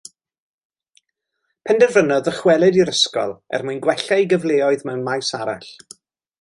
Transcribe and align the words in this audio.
Penderfynodd 1.67 2.25
ddychwelyd 2.29 2.79
i'r 2.81 2.93
ysgol 2.95 3.37
er 3.59 3.69
mwyn 3.69 3.85
gwella 3.87 4.19
ei 4.19 4.29
gyfleoedd 4.35 4.89
mewn 4.91 5.09
maes 5.11 5.33
arall. 5.43 5.73